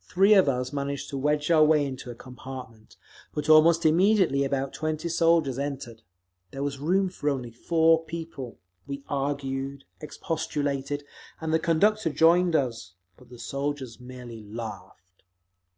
Three 0.00 0.32
of 0.32 0.48
us 0.48 0.72
managed 0.72 1.10
to 1.10 1.18
wedge 1.18 1.50
our 1.50 1.62
way 1.62 1.84
into 1.84 2.10
a 2.10 2.14
compartment, 2.14 2.96
but 3.34 3.50
almost 3.50 3.84
immediately 3.84 4.42
about 4.42 4.72
twenty 4.72 5.10
soldiers 5.10 5.58
entered…. 5.58 6.00
There 6.50 6.62
was 6.62 6.78
room 6.78 7.10
for 7.10 7.28
only 7.28 7.50
four 7.50 8.02
people; 8.06 8.56
we 8.86 9.04
argued, 9.06 9.84
expostulated, 10.00 11.04
and 11.42 11.52
the 11.52 11.58
conductor 11.58 12.08
joined 12.08 12.56
us—but 12.56 13.28
the 13.28 13.38
soldiers 13.38 14.00
merely 14.00 14.42
laughed. 14.44 15.24